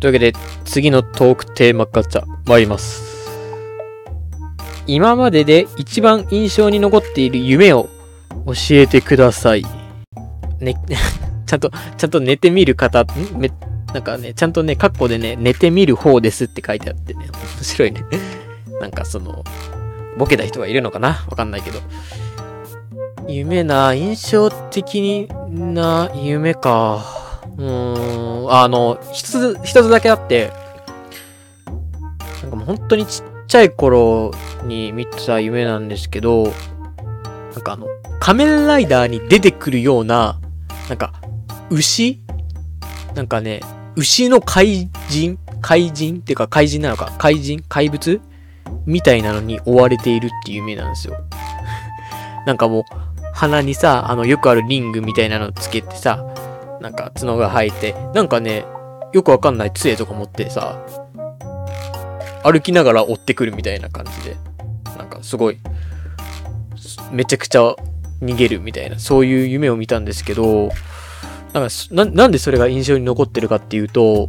[0.00, 0.32] というわけで、
[0.64, 3.28] 次のトークテーマガチャ、参ります。
[4.86, 7.88] 今までで一番印象に残っている夢を
[8.46, 9.64] 教えてください。
[10.60, 10.76] ね、
[11.46, 13.04] ちゃんと、ちゃんと寝てみる方、
[13.36, 13.50] め、
[13.92, 18.04] なんかね、ちゃんとね、カッコでね、寝てみる方ですって書いてあってね、面白いね。
[18.80, 19.42] なんかその、
[20.18, 21.24] ボケた人がいるのかな？
[21.28, 21.80] わかんないけど。
[23.28, 27.25] 夢な、印象的な夢か。
[27.58, 30.52] うーん、あの、一つ、一つだけあって、
[32.42, 34.32] なんかもう本当にちっちゃい頃
[34.64, 36.52] に見てた夢なんですけど、
[37.54, 37.86] なんかあの、
[38.20, 40.38] 仮面ライダーに出てくるような、
[40.88, 41.12] なんか、
[41.70, 42.20] 牛？
[43.14, 43.60] なんかね、
[43.96, 45.38] 牛の怪人？
[45.62, 46.16] 怪人？
[46.16, 47.12] っていうか怪人なのか？
[47.18, 47.64] 怪人？
[47.68, 48.20] 怪物？
[48.84, 51.16] みたいなのに追われているっていう夢なんですよ。
[52.46, 52.82] なんかもう、
[53.32, 56.24] 鼻にさ、あの、よくあるリングみたいなのつけてさ、
[56.80, 58.64] なんか角が生えて、なんかね、
[59.12, 60.78] よくわかんない杖とか持ってさ、
[62.42, 64.36] 歩きながら追ってくるみたいな感じで、
[64.96, 65.58] なんかすごい、
[67.10, 67.74] めちゃくちゃ
[68.22, 70.70] 逃げるみたいな、そういう夢を見たんですけど、
[71.52, 74.28] なんかな、なんでそれが印象に残ってるかっていうと、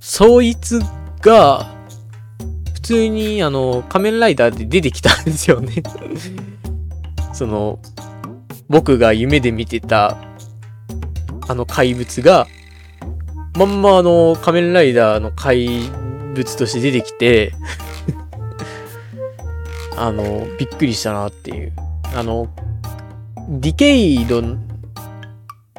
[0.00, 0.80] そいつ
[1.20, 1.66] が、
[2.74, 5.82] 普通にあの、仮面ライダーで出てきたんですよね。
[7.34, 7.80] その、
[8.68, 10.16] 僕が夢で見てた、
[11.48, 12.46] あの怪物が、
[13.56, 15.90] まんまあの、仮面ライダーの怪
[16.34, 17.54] 物として出てきて、
[19.96, 21.72] あの、びっくりしたなっていう。
[22.14, 22.48] あの、
[23.48, 24.42] ディケイド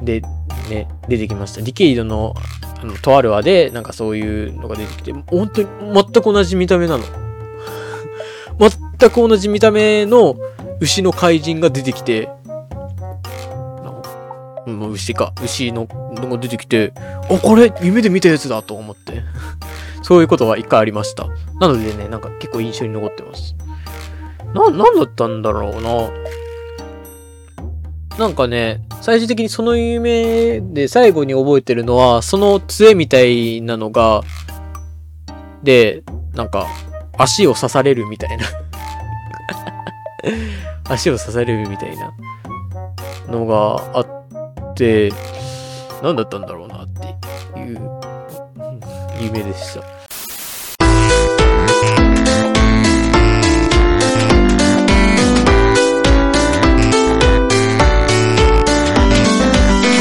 [0.02, 0.22] で
[0.70, 1.62] ね、出てきました。
[1.62, 2.34] ディケイドの、
[2.82, 7.04] あの、とある話で、なんかそういうのが出てきて、本当に全く同じ見た目なの。
[9.00, 10.36] 全く同じ見た目の
[10.80, 12.30] 牛の怪人が出てきて、
[14.72, 16.94] う、牛か、牛ののが出てきて、
[17.30, 19.24] あ、これ、夢で見たやつだと思って。
[20.04, 21.28] そういうことは一回ありました。
[21.60, 23.56] なのでね、なんか結構印象に残ってます。
[24.54, 26.10] な、なんだったんだろうな。
[28.18, 34.24] なんかね、最終的にその夢で最後に覚えてるのは、その杖みたいなのが、
[35.62, 36.04] で、
[36.34, 36.68] なんか、
[37.18, 38.46] 足を刺されるみたいな。
[40.90, 42.14] 足を刺されるみたいな
[43.28, 44.17] のがあって、
[44.78, 45.12] って
[46.04, 48.00] 何だったんだろうなっていううん
[49.20, 49.82] 夢でした。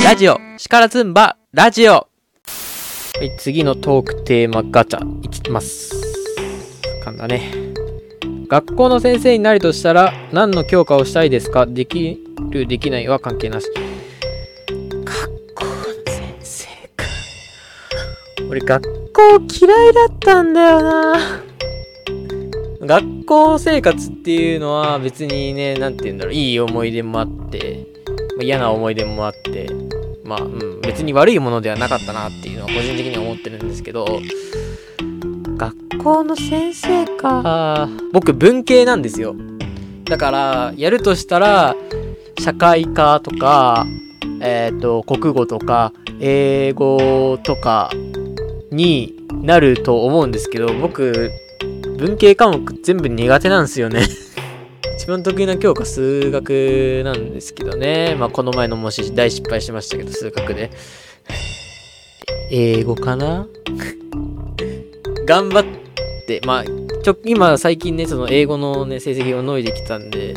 [0.04, 1.92] ラジオ、シカラズンバ、ラジオ。
[1.92, 2.08] は
[3.22, 5.90] い、次のトークテーマガチャ、いきます。
[7.02, 7.50] 噛んだね。
[8.46, 11.64] 学校の先生になるとしたら、何の教科をしたいですか？
[11.66, 13.68] できる、できないは関係なし。
[18.48, 21.14] 俺、学校嫌いだったんだよな。
[22.80, 27.86] 学校生活っていうのは別にね、なんて言うんだろう、いい思い出もあって、
[28.36, 29.68] ま嫌な思い出もあって、
[30.24, 34.20] まあ、うん、別に悪いものではなかったなっていうのは個人的には思ってるんですけど、
[35.56, 37.88] 学校の先生か。
[38.12, 39.34] 僕、文系なんですよ。
[40.04, 41.74] だから、やるとしたら、
[42.38, 43.86] 社会科とか、
[44.40, 47.90] えっ、と、国語とか、英語とか
[48.70, 51.30] になると思うんですけど、僕、
[51.98, 54.06] 文系科目全部苦手なんですよね。
[54.96, 58.16] 一番得意な教科数学なんですけどね。
[58.18, 60.70] まあこの前の模試大失敗しましたけど、数学で。
[62.50, 63.46] 英語かな？
[65.26, 65.64] 頑張っ
[66.26, 66.64] て、まあ、
[67.02, 70.34] ちょ、今最近ね、その英語のね、成績を伸いできたんで、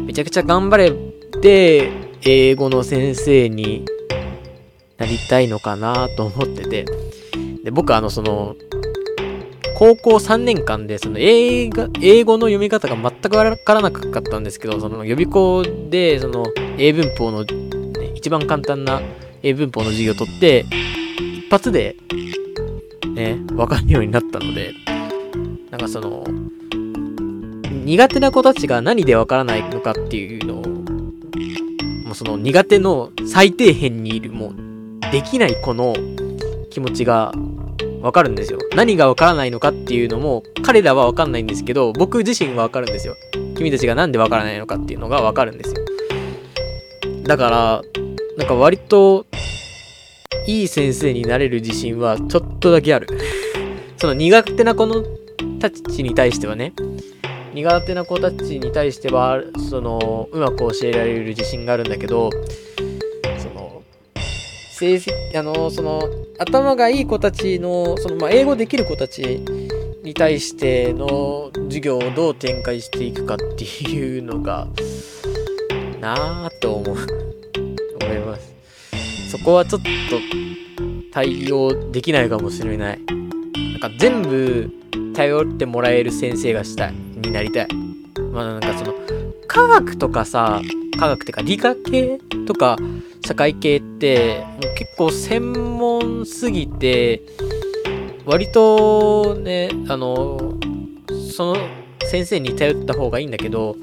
[0.00, 0.92] めちゃくちゃ頑張れ
[1.40, 1.90] て、
[2.22, 3.84] 英語の先生に
[4.98, 6.84] なりたいのかなと思ってて。
[7.66, 8.54] で、僕あの、その、
[9.76, 16.44] 高校3年間で、その英語英語の読み方が全くわからなかったんですけど、その予備校で、その
[16.78, 19.02] 英文法の、ね、一番簡単な
[19.42, 20.64] 英文法の授業を取って、
[21.18, 21.96] 一発で、
[23.16, 24.72] ね、わかるようになったので、
[25.72, 26.24] なんかその、
[27.84, 30.68] 苦手な子たちが何でわからないのかっていうのを、
[32.06, 35.94] もうその苦手の最底辺にいる、もう、できない子の
[36.76, 37.32] 気持ちが
[38.06, 38.60] わかるんですよ。
[38.76, 43.16] 何がわからないのかっていうのも、彼らはわかんないんですけど、僕自身はわかるんですよ。
[43.56, 45.84] 君たちがなんでわからないのかっていうのがわかるんですよ。
[47.24, 47.82] だから、
[48.38, 49.26] なんか割と、
[50.46, 53.08] いい先生になれる自信はちょっとだけある。
[53.98, 55.02] その苦手な子の
[55.58, 56.74] たちに対してはね、
[57.54, 62.30] 苦手な子たちに対しては、その、うまく教えられる自信があるんだけど、
[64.78, 66.02] 成績、あの、その、
[66.38, 69.42] 頭がいい子たちの、その、まあ、英語できる子たち
[70.02, 74.68] に対しての授業をどう展開していくかっていうのが、
[75.98, 76.96] なぁと思う、
[78.02, 78.54] 思います。
[79.30, 79.88] そこはちょっと
[81.10, 83.00] 対応できないかもしれない。
[83.00, 84.70] なんか全部
[85.14, 87.68] 頼ってもらえる先生がしたい、になりたい。
[88.30, 88.94] まあなんかその、
[89.46, 90.60] 科学とかさ、
[90.98, 92.76] 科学ってか理科系とか
[93.26, 94.44] 社会系って
[94.78, 97.22] 結構専門すぎて
[98.24, 100.54] 割とねあの
[101.36, 101.56] その
[102.04, 103.74] 先生に頼った方がいいんだけど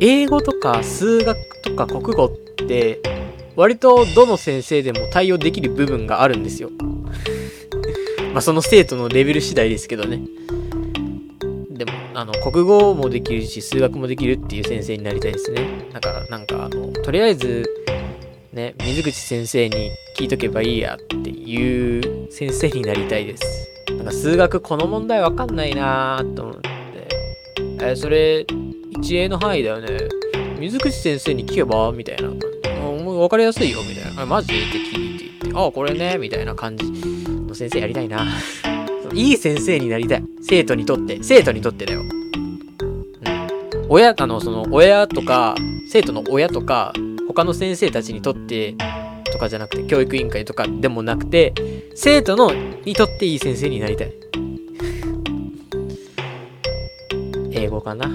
[0.00, 3.00] 英語とか数学とか国語って
[3.56, 6.70] 割とどの先生でも対応できる部分があるんですよ
[8.34, 10.20] まあその生徒のレベル次第ですけどね
[11.70, 15.68] でも、あの、国語もできるし、数学もできるっていう先生になりたいですね。
[15.92, 17.64] だから、なんか、あの、とりあえず、
[18.56, 23.44] ね、水口先生に聞いとけばいいやっていう先生になりたいです。
[23.90, 26.70] なんか、数学この問題わかんないなーと思って。
[27.82, 28.46] えそれ、
[28.98, 30.08] 1A の範囲だよね。
[30.58, 32.46] 水口先生に聞けばみたいな感じ。
[33.20, 34.22] わかりやすいよみたいな。
[34.22, 34.54] あマジ？
[34.54, 38.24] って聞いて言って、ああ、これねみたいな感じの先生やりたいな。
[39.12, 40.24] いい先生になりたい。
[40.40, 41.18] 生徒にとって。
[41.20, 42.00] 生徒にとってだよ。
[42.00, 42.60] うん。
[43.90, 45.54] 親、あの、その、親とか、
[45.92, 46.94] 生徒の親とか、
[47.36, 48.74] 他の先生たちにとって、
[49.30, 51.52] とかじゃなくて、教育委員会とかでもなくて、
[51.94, 54.12] 生徒の、にとっていい先生になりたい。
[57.52, 58.08] 英語かな。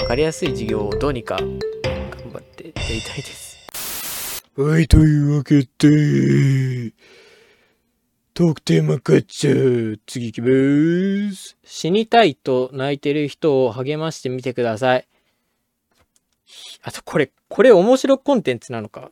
[0.00, 1.58] わかりやすい授業をどうにか頑
[2.32, 4.44] 張ってやりたいです。
[4.54, 6.92] はい、というわけで、
[8.32, 9.98] トークテーマガチャ。
[10.06, 11.56] 次行きまーす。
[11.64, 15.08] 死にたいと泣いてる人を励ましてみてください。
[16.82, 19.10] あと、これ、これ面白コンテンツなのか。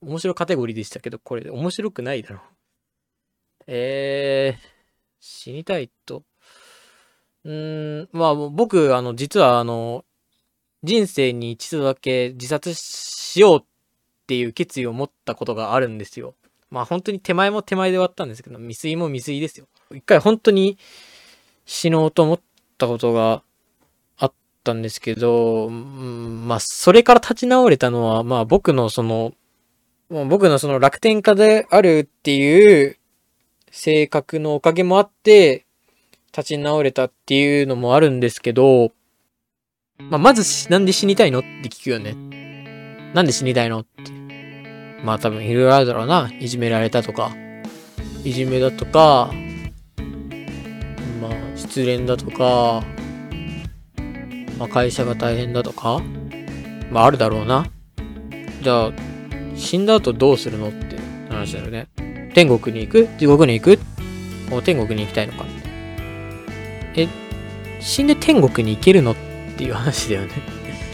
[0.00, 2.40] 面白カテゴリーでしたけど、これ面白くないだろう。
[3.66, 4.68] えー、
[5.20, 6.22] 死にたいと。
[7.44, 10.04] うーん、まあ僕、あの、実はあの、
[10.82, 13.64] 人生に一度だけ自殺しようっ
[14.26, 16.34] ていう決意を持ったことがあるんですよ。
[16.70, 19.66] まあ本当に手前も手前で終わったんですけど、未遂も未遂ですよ。
[19.92, 20.76] 一回本当に
[21.64, 22.40] 死のうと思っ
[22.76, 23.42] たことが
[24.64, 29.34] ったんですけど、うん、まあそれから立ち直れたのは、まあ僕のその、
[30.08, 32.96] 僕のその楽天家であるっていう
[33.70, 35.66] 性格のおかげもあって、
[36.32, 38.92] 立ち直れたっていうのもあるんですけど、
[39.98, 42.14] まあ、まずなんで死にたいのって聞くよね。
[43.14, 44.12] なんで死にたいのって。
[45.04, 46.30] まあ多分いろいろあるだろうな。
[46.40, 47.30] いじめられたとか、
[48.24, 49.30] いじめだとか、
[51.20, 52.82] まあ失恋だとか、
[54.64, 56.00] まあ会社が大変だとか、
[56.90, 57.70] まああるだろうな。
[58.62, 58.92] じゃあ、
[59.54, 60.96] 死んだ後どうするのって
[61.28, 61.86] 話だよね。
[62.32, 63.08] 天国に行く？
[63.18, 63.78] 地獄に行く？
[64.50, 65.44] もう天国に行きたいのか
[66.96, 67.08] え、
[67.78, 69.16] 死んで天国に行けるのっ
[69.56, 70.28] ていう話だよね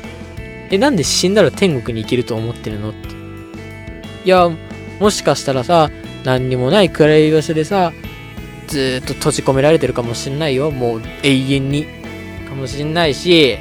[0.71, 3.09] え、なんで死んだら天国に行けると思ってるのって
[4.25, 4.51] いや、
[4.99, 5.91] もしかしたらさ、
[6.25, 7.93] 何にもない暗い場所でさ、
[8.67, 10.73] ずっと閉じ込められてるかもしんないよ。
[10.73, 12.00] もう永遠に。
[12.50, 13.56] かもしんないし、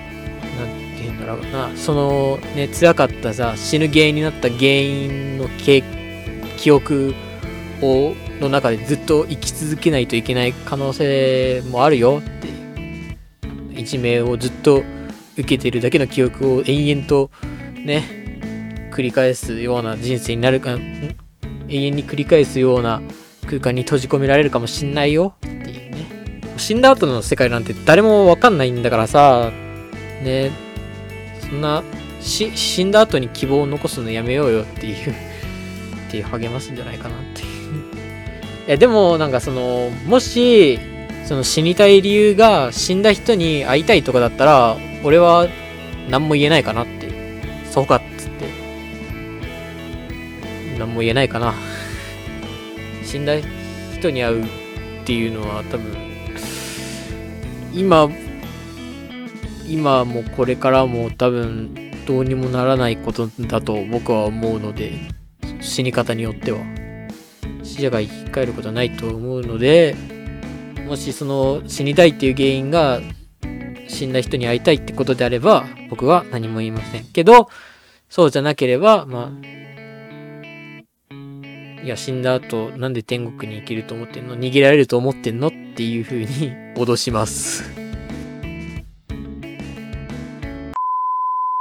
[0.58, 1.72] なんて言うんだろうな。
[1.78, 5.48] そのね、辛かったさ、死ぬ原因になった原因の
[6.58, 7.14] 記憶
[7.82, 13.80] を、の中でずっと生き続けないといけない可能性もあるよって。
[13.80, 14.84] いじめをずっと
[15.38, 17.32] 受けてるだけの記憶を延々と
[17.86, 18.04] ね、
[18.92, 20.78] 繰り返すような人生になるか、
[21.70, 23.02] 永遠に繰り返すような
[23.46, 25.36] 空間に閉じ込められるかもしんないよ。
[26.60, 29.52] 死んだ後の世界なんて誰もわかんないんだからさ、
[30.24, 30.52] ね、
[31.42, 31.84] そんな、
[32.22, 35.12] し、死んだ後に希望を残すのやめようよっていう
[36.08, 37.50] っていう励ますんじゃないかなっていう
[38.68, 40.80] いや、でもなんかその、もし、
[41.26, 45.48] その死にたい理由が死んだ人に会いたいとかだったら、俺は
[46.10, 47.10] 何も言えないかなって。
[47.70, 48.50] そうかっつって
[50.80, 51.54] 何も言えないかな。
[53.06, 53.34] 死んだ
[53.96, 54.48] 人に会うっ
[55.06, 56.09] ていうのは多分、
[57.74, 58.10] 今、
[59.68, 61.74] 今もこれからも多分
[62.08, 64.94] どうにもならないことだと僕は思うので、
[65.62, 66.60] 死に方によっては。
[67.64, 69.96] 死者が生き返ることはないと思うので、
[70.88, 73.00] もしその死にたいっていう原因が
[73.88, 77.06] 死んだ人に会いたいってことであれば、僕は何も言いません。
[77.06, 77.50] けど、
[78.10, 79.46] そうじゃなければ、まあ、
[81.84, 84.36] いや、死んだ後、なんで天国に行けると思ってんの？
[84.38, 85.50] 逃げられると思ってんの？
[85.50, 87.79] っていう風に脅します。